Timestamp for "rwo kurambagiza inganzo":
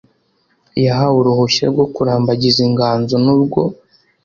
1.71-3.15